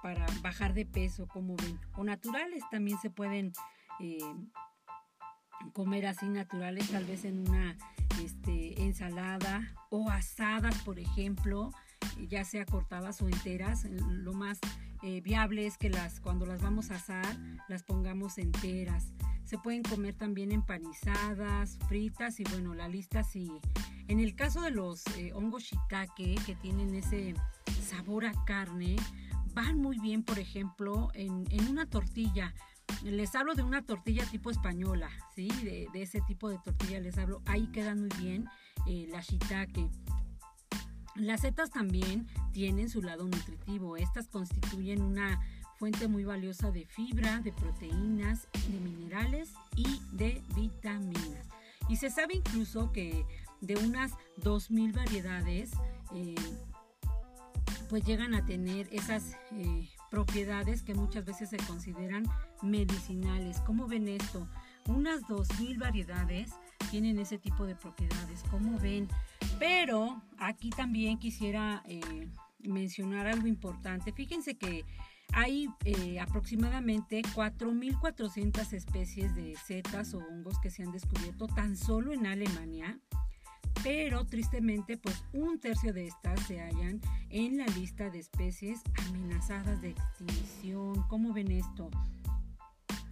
para 0.03 0.27
bajar 0.43 0.75
de 0.75 0.87
peso, 0.87 1.27
como 1.29 1.57
ven. 1.57 1.79
O 1.97 2.05
naturales 2.05 2.63
también 2.71 2.99
se 2.99 3.11
pueden 3.11 3.53
eh, 4.01 4.19
comer 5.73 6.07
así 6.07 6.29
naturales, 6.29 6.91
tal 6.91 7.05
vez 7.05 7.25
en 7.25 7.49
una 7.49 7.77
este, 8.23 8.83
ensalada 8.83 9.75
o 9.91 10.11
asadas, 10.11 10.83
por 10.83 10.99
ejemplo, 10.99 11.73
ya 12.29 12.45
sea 12.45 12.65
cortadas 12.65 13.21
o 13.23 13.29
enteras. 13.29 13.85
Lo 13.85 14.33
más 14.33 14.59
eh, 15.03 15.21
viable 15.21 15.67
es 15.67 15.79
que 15.79 15.91
las, 15.91 16.21
cuando 16.21 16.47
las 16.47 16.63
vamos 16.63 16.91
a 16.91 16.97
asar, 16.97 17.37
las 17.69 17.83
pongamos 17.83 18.39
enteras. 18.39 19.13
Se 19.49 19.57
pueden 19.57 19.83
comer 19.83 20.15
también 20.15 20.53
empanizadas, 20.53 21.79
fritas 21.89 22.39
y 22.39 22.45
bueno, 22.45 22.75
la 22.75 22.87
lista 22.87 23.25
sigue. 23.25 23.59
En 24.07 24.21
el 24.21 24.35
caso 24.35 24.61
de 24.61 24.71
los 24.71 25.07
eh, 25.17 25.33
hongos 25.33 25.63
shiitake 25.63 26.35
que 26.45 26.55
tienen 26.55 26.95
ese 26.95 27.33
sabor 27.83 28.27
a 28.27 28.33
carne, 28.45 28.97
van 29.55 29.79
muy 29.79 29.99
bien, 30.01 30.23
por 30.23 30.39
ejemplo, 30.39 31.09
en, 31.15 31.47
una 31.67 31.87
tortilla. 31.87 32.53
Les 33.03 33.35
hablo 33.35 33.55
de 33.55 33.63
una 33.63 33.81
tortilla 33.81 34.27
tipo 34.27 34.51
española, 34.51 35.09
¿sí? 35.35 35.49
De, 35.65 35.89
ese 35.95 36.21
tipo 36.21 36.51
de 36.51 36.59
tortilla 36.59 37.01
les 37.01 37.17
hablo. 37.17 37.41
Ahí 37.47 37.69
quedan 37.69 38.01
muy 38.01 38.11
bien 38.21 38.45
eh, 38.87 39.07
la 39.11 39.23
shiitake. 39.23 39.89
Las 41.15 41.41
setas 41.41 41.71
también 41.71 42.27
tienen 42.53 42.91
su 42.91 43.01
lado 43.01 43.25
nutritivo. 43.25 43.97
Estas 43.97 44.29
constituyen 44.29 45.01
una 45.01 45.41
fuente 45.79 46.09
muy 46.09 46.25
valiosa 46.25 46.71
de 46.71 46.87
fibra, 46.87 47.39
de 47.41 47.53
proteínas, 47.53 48.49
de 48.69 48.81
minerales 48.81 49.53
y 49.77 50.01
de 50.13 50.43
vitaminas. 50.57 51.47
Y 51.89 51.97
se 51.97 52.11
sabe 52.11 52.35
incluso 52.35 52.93
que 52.93 53.25
de 53.61 53.77
unas 53.77 54.13
2.000 54.43 54.93
variedades, 54.93 55.71
eh, 56.15 56.35
pues 57.89 58.05
llegan 58.05 58.35
a 58.35 58.45
tener 58.45 58.89
esas 58.93 59.37
eh, 59.53 59.89
propiedades 60.11 60.83
que 60.83 60.95
muchas 60.95 61.25
veces 61.25 61.49
se 61.51 61.57
consideran 61.59 62.27
medicinales. 62.61 63.61
¿Cómo 63.61 63.87
ven 63.87 64.09
esto? 64.09 64.47
Unas 64.87 65.23
2.000 65.23 65.79
variedades 65.79 66.53
tienen 66.91 67.19
ese 67.19 67.39
tipo 67.39 67.67
de 67.67 67.77
propiedades. 67.77 68.43
¿Cómo 68.51 68.79
ven? 68.79 69.09
Pero 69.59 70.21
aquí 70.39 70.71
también 70.71 71.19
quisiera 71.19 71.83
eh, 71.87 72.29
mencionar 72.61 73.27
algo 73.27 73.47
importante. 73.47 74.13
Fíjense 74.13 74.57
que 74.57 74.85
hay 75.33 75.69
eh, 75.85 76.21
aproximadamente 76.21 77.23
4.400 77.23 78.73
especies 78.73 79.35
de 79.35 79.57
setas 79.57 80.15
o 80.15 80.19
hongos 80.19 80.59
que 80.61 80.71
se 80.71 80.83
han 80.83 80.93
descubierto 80.93 81.47
tan 81.47 81.77
solo 81.77 82.13
en 82.13 82.27
Alemania, 82.27 82.99
pero 83.83 84.27
tristemente 84.27 84.97
pues 84.97 85.23
un 85.33 85.61
tercio 85.61 85.93
de 85.93 86.07
estas 86.07 86.41
se 86.47 86.61
hallan 86.61 87.01
en 87.31 87.59
la 87.59 87.67
lista 87.67 88.11
de 88.11 88.19
especies 88.19 88.81
amenazadas 89.09 89.81
de 89.81 89.91
extinción. 89.91 91.03
¿Cómo 91.09 91.33
ven 91.33 91.53
esto? 91.53 91.91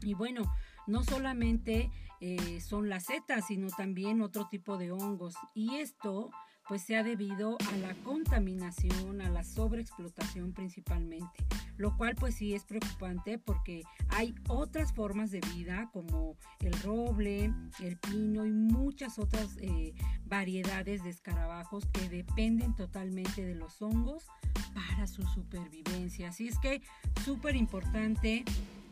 Y 0.02 0.14
bueno, 0.14 0.42
no 0.86 1.04
solamente 1.04 1.90
eh, 2.20 2.60
son 2.60 2.88
las 2.88 3.04
setas, 3.04 3.46
sino 3.46 3.68
también 3.68 4.22
otro 4.22 4.48
tipo 4.48 4.78
de 4.78 4.90
hongos. 4.90 5.34
Y 5.54 5.76
esto 5.76 6.30
pues 6.68 6.82
se 6.82 6.96
ha 6.96 7.02
debido 7.02 7.56
a 7.72 7.76
la 7.76 7.94
contaminación, 8.02 9.20
a 9.20 9.30
la 9.30 9.44
sobreexplotación 9.44 10.52
principalmente, 10.52 11.44
lo 11.76 11.96
cual 11.96 12.14
pues 12.14 12.36
sí 12.36 12.54
es 12.54 12.64
preocupante 12.64 13.38
porque 13.38 13.82
hay 14.08 14.34
otras 14.48 14.92
formas 14.92 15.30
de 15.30 15.40
vida 15.54 15.90
como 15.92 16.36
el 16.60 16.72
roble, 16.82 17.52
el 17.80 17.96
pino 17.98 18.46
y 18.46 18.52
muchas 18.52 19.18
otras 19.18 19.56
eh, 19.60 19.94
variedades 20.26 21.04
de 21.04 21.10
escarabajos 21.10 21.86
que 21.86 22.08
dependen 22.08 22.74
totalmente 22.74 23.44
de 23.44 23.54
los 23.54 23.80
hongos 23.82 24.26
para 24.74 25.06
su 25.06 25.22
supervivencia. 25.22 26.28
Así 26.28 26.48
es 26.48 26.58
que 26.58 26.82
súper 27.24 27.56
importante 27.56 28.44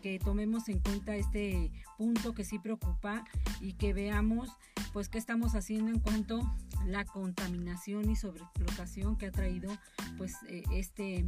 que 0.03 0.19
tomemos 0.19 0.69
en 0.69 0.81
cuenta 0.81 1.17
este 1.17 1.73
punto 1.97 2.35
que 2.35 2.45
sí 2.45 2.59
preocupa 2.59 3.25
y 3.63 3.73
que 3.73 3.95
veamos 3.95 4.51
pues 4.93 5.09
qué 5.09 5.17
estamos 5.17 5.55
haciendo 5.55 5.91
en 5.91 5.99
cuanto 5.99 6.41
a 6.79 6.87
la 6.87 7.07
contaminación 7.07 8.11
y 8.11 8.15
sobreexplotación 8.15 9.17
que 9.17 9.27
ha 9.27 9.33
traído 9.33 9.75
pues 10.19 10.35
eh, 10.47 10.63
este 10.73 11.25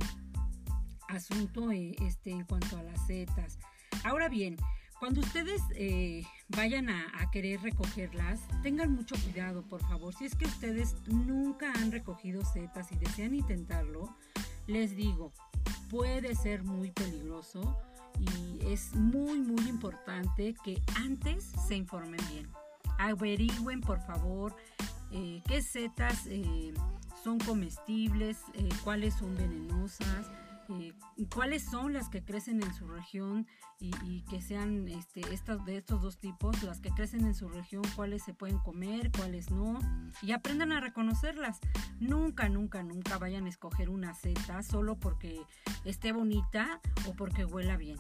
asunto 1.09 1.71
eh, 1.71 1.95
este 2.01 2.31
en 2.31 2.45
cuanto 2.45 2.77
a 2.79 2.83
las 2.83 3.07
setas. 3.07 3.59
Ahora 4.05 4.29
bien, 4.29 4.57
cuando 4.99 5.21
ustedes 5.21 5.63
eh, 5.75 6.25
vayan 6.49 6.89
a, 6.89 7.31
querer 7.31 7.61
recogerlas, 7.61 8.41
tengan 8.63 8.93
mucho 8.95 9.15
cuidado, 9.17 9.63
por 9.63 9.83
favor. 9.83 10.15
Si 10.15 10.25
es 10.25 10.35
que 10.35 10.47
ustedes 10.47 10.97
nunca 11.07 11.73
han 11.73 11.93
recogido 11.93 12.45
setas 12.45 12.91
y 12.93 12.97
desean 12.97 13.35
intentarlo, 13.35 14.17
les 14.67 14.97
digo, 14.97 15.33
puede 15.91 16.35
ser 16.35 16.63
muy 16.63 16.91
peligroso 16.93 17.79
y 18.19 18.65
es 18.67 18.95
muy 18.95 19.39
muy 19.41 19.69
importante 19.69 20.55
que 20.65 20.81
antes 20.97 21.53
se 21.69 21.77
informen 21.77 22.21
bien. 22.31 22.49
Averigüen 22.99 23.83
por 23.83 24.01
favor 24.01 24.57
eh, 25.13 25.43
qué 25.47 25.61
setas 25.61 26.27
son 27.23 27.39
comestibles, 27.39 28.39
cuáles 28.83 29.15
son 29.15 29.37
venenosas, 29.37 30.27
cuáles 31.35 31.65
son 31.65 31.93
las 31.93 32.09
que 32.09 32.25
crecen 32.25 32.63
en 32.63 32.75
su 32.75 32.87
región 32.87 33.47
y, 33.79 34.23
que 34.23 34.41
sean 34.41 34.89
este, 34.89 35.21
estas, 35.33 35.65
de 35.65 35.77
estos 35.77 36.01
dos 36.03 36.19
tipos, 36.19 36.63
las 36.63 36.81
que 36.81 36.91
crecen 36.91 37.25
en 37.27 37.35
su 37.35 37.49
región, 37.49 37.83
cuáles 37.95 38.23
se 38.23 38.35
pueden 38.35 38.59
comer, 38.59 39.11
cuáles 39.13 39.51
no, 39.51 39.79
y 40.23 40.33
aprendan 40.33 40.73
a 40.73 40.81
reconocerlas. 40.81 41.61
Nunca, 42.01 42.49
nunca, 42.49 42.83
nunca 42.83 43.19
vayan 43.19 43.47
a 43.47 43.49
escoger 43.49 43.91
una 43.91 44.15
seta 44.15 44.63
solo 44.63 44.99
porque 44.99 45.41
esté 45.85 46.13
bonita 46.13 46.81
o 47.07 47.13
porque 47.13 47.45
huela 47.45 47.77
bien. 47.77 47.99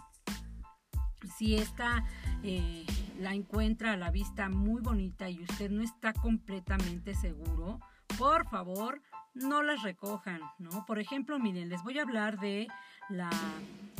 Si 1.36 1.56
esta 1.56 2.04
eh, 2.42 2.86
la 3.18 3.34
encuentra 3.34 3.92
a 3.92 3.96
la 3.96 4.10
vista 4.10 4.48
muy 4.48 4.80
bonita 4.80 5.28
y 5.28 5.42
usted 5.42 5.70
no 5.70 5.82
está 5.82 6.12
completamente 6.12 7.14
seguro, 7.14 7.80
por 8.18 8.48
favor, 8.48 9.02
no 9.34 9.62
las 9.62 9.82
recojan, 9.82 10.40
¿no? 10.58 10.86
Por 10.86 10.98
ejemplo, 10.98 11.38
miren, 11.38 11.68
les 11.68 11.82
voy 11.82 11.98
a 11.98 12.02
hablar 12.02 12.38
de 12.38 12.68
la 13.08 13.30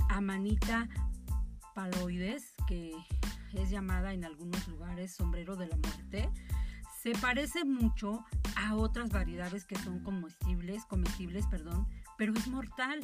amanita 0.09 0.88
paloides, 1.74 2.55
que 2.66 2.92
es 3.52 3.70
llamada 3.70 4.12
en 4.12 4.24
algunos 4.24 4.66
lugares 4.68 5.14
sombrero 5.14 5.57
de 5.57 5.66
la 5.66 5.76
muerte. 5.76 6.31
Se 7.02 7.12
parece 7.12 7.64
mucho 7.64 8.24
a 8.57 8.74
otras 8.74 9.11
variedades 9.11 9.64
que 9.64 9.76
son 9.76 10.00
comestibles, 10.00 10.85
comestibles, 10.87 11.46
perdón, 11.46 11.87
pero 12.16 12.33
es 12.33 12.48
mortal. 12.48 13.00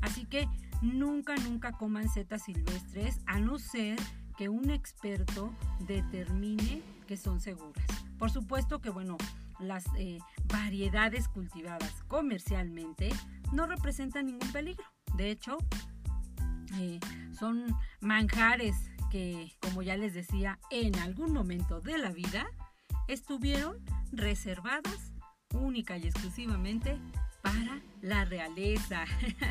Así 0.00 0.24
que 0.24 0.48
nunca, 0.80 1.36
nunca 1.36 1.72
coman 1.72 2.08
setas 2.08 2.44
silvestres 2.44 3.20
a 3.26 3.38
no 3.38 3.58
ser 3.58 3.98
que 4.36 4.48
un 4.48 4.70
experto 4.70 5.52
determine 5.80 6.82
que 7.06 7.16
son 7.16 7.40
seguras. 7.40 7.86
Por 8.18 8.30
supuesto 8.30 8.80
que, 8.80 8.90
bueno, 8.90 9.16
las 9.58 9.84
eh, 9.96 10.18
variedades 10.48 11.28
cultivadas 11.28 11.92
comercialmente 12.08 13.10
no 13.52 13.66
representan 13.66 14.26
ningún 14.26 14.52
peligro. 14.52 14.84
De 15.14 15.30
hecho, 15.30 15.58
eh, 16.78 17.00
son 17.38 17.76
manjares 18.00 18.76
que, 19.10 19.56
como 19.60 19.82
ya 19.82 19.96
les 19.96 20.14
decía, 20.14 20.58
en 20.70 20.96
algún 20.98 21.32
momento 21.32 21.80
de 21.80 21.98
la 21.98 22.10
vida 22.10 22.46
estuvieron 23.08 23.76
reservadas 24.12 25.12
única 25.54 25.96
y 25.96 26.06
exclusivamente 26.06 26.98
para 27.42 27.80
la 28.02 28.24
realeza. 28.24 29.04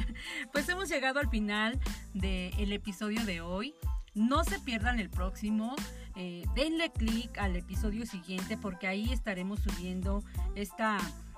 pues 0.52 0.68
hemos 0.70 0.90
llegado 0.90 1.20
al 1.20 1.30
final 1.30 1.80
del 2.14 2.72
episodio 2.74 3.24
de 3.26 3.42
hoy. 3.42 3.74
No 4.14 4.44
se 4.44 4.60
pierdan 4.60 5.00
el 5.00 5.10
próximo. 5.10 5.76
Eh, 6.16 6.44
denle 6.56 6.92
clic 6.92 7.38
al 7.38 7.56
episodio 7.56 8.06
siguiente 8.06 8.58
porque 8.58 8.88
ahí 8.88 9.12
estaremos 9.12 9.60
subiendo 9.60 10.24
esta 10.56 10.98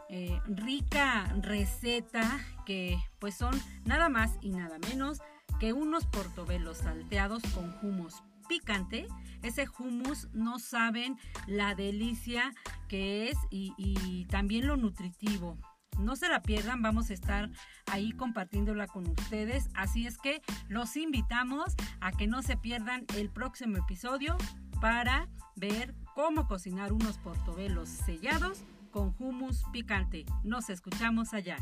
eh, 0.10 0.40
rica 0.46 1.34
receta 1.42 2.40
que 2.66 2.98
pues 3.20 3.36
son 3.36 3.60
nada 3.86 4.08
más 4.08 4.38
y 4.42 4.52
nada 4.52 4.78
menos 4.80 5.20
que 5.60 5.74
unos 5.74 6.06
portobelos 6.06 6.78
salteados 6.78 7.42
con 7.56 7.76
humus 7.82 8.22
picante. 8.48 9.08
Ese 9.42 9.68
humus 9.80 10.30
no 10.34 10.60
saben 10.60 11.18
la 11.48 11.74
delicia 11.74 12.54
que 12.88 13.30
es 13.30 13.38
y 13.50 14.26
también 14.26 14.68
lo 14.68 14.78
nutritivo. 14.78 15.58
No 16.00 16.16
se 16.16 16.30
la 16.30 16.42
pierdan, 16.42 16.82
vamos 16.82 17.10
a 17.10 17.14
estar 17.14 17.50
ahí 17.88 18.12
compartiéndola 18.12 18.88
con 18.88 19.08
ustedes. 19.08 19.70
Así 19.74 20.06
es 20.06 20.18
que 20.18 20.42
los 20.70 20.96
invitamos 20.96 21.76
a 22.00 22.12
que 22.12 22.28
no 22.28 22.42
se 22.42 22.56
pierdan 22.56 23.06
el 23.16 23.30
próximo 23.30 23.78
episodio 23.78 24.38
para 24.80 25.28
ver 25.56 25.96
cómo 26.16 26.48
cocinar 26.48 26.94
unos 26.94 27.18
portobelos 27.18 27.90
sellados 27.90 28.64
con 28.92 29.16
hummus 29.20 29.64
picante. 29.72 30.26
Nos 30.44 30.70
escuchamos 30.70 31.34
allá. 31.34 31.58